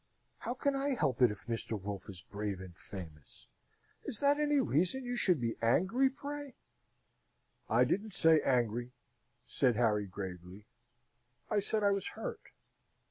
How 0.39 0.55
can 0.55 0.75
I 0.75 0.95
help 0.95 1.21
it 1.21 1.29
if 1.29 1.45
Mr. 1.45 1.79
Wolfe 1.79 2.09
is 2.09 2.23
brave 2.23 2.59
and 2.59 2.75
famous? 2.75 3.47
Is 4.03 4.19
that 4.19 4.39
any 4.39 4.59
reason 4.59 5.05
you 5.05 5.15
should 5.15 5.39
be 5.39 5.57
angry, 5.61 6.09
pray?" 6.09 6.55
"I 7.69 7.83
didn't 7.83 8.15
say 8.15 8.41
angry," 8.41 8.93
said 9.45 9.75
Harry, 9.75 10.07
gravely. 10.07 10.65
"I 11.51 11.59
said 11.59 11.83
I 11.83 11.91
was 11.91 12.07
hurt." 12.17 12.41